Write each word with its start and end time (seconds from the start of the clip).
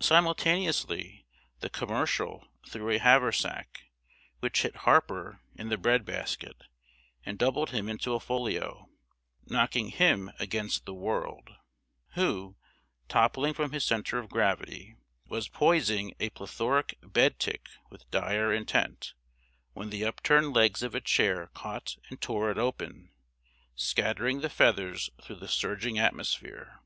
Simultaneously 0.00 1.26
The 1.58 1.68
Commercial 1.68 2.48
threw 2.66 2.88
a 2.88 2.98
haversack, 2.98 3.90
which 4.38 4.62
hit 4.62 4.74
Harper 4.74 5.42
in 5.54 5.68
the 5.68 5.76
bread 5.76 6.06
basket, 6.06 6.62
and 7.26 7.38
doubled 7.38 7.68
him 7.68 7.86
into 7.86 8.14
a 8.14 8.20
folio 8.20 8.88
knocking 9.44 9.88
him 9.90 10.30
against 10.38 10.86
The 10.86 10.94
World, 10.94 11.56
who, 12.14 12.56
toppling 13.10 13.52
from 13.52 13.72
his 13.72 13.84
center 13.84 14.18
of 14.18 14.30
gravity, 14.30 14.96
was 15.26 15.46
poising 15.50 16.14
a 16.18 16.30
plethoric 16.30 16.94
bed 17.02 17.38
tick 17.38 17.66
with 17.90 18.10
dire 18.10 18.50
intent, 18.54 19.12
when 19.74 19.90
the 19.90 20.06
upturned 20.06 20.54
legs 20.56 20.82
of 20.82 20.94
a 20.94 21.02
chair 21.02 21.50
caught 21.52 21.98
and 22.08 22.18
tore 22.22 22.50
it 22.50 22.56
open, 22.56 23.12
scattering 23.74 24.40
the 24.40 24.48
feathers 24.48 25.10
through 25.22 25.36
the 25.36 25.48
surging 25.48 25.98
atmosphere. 25.98 26.80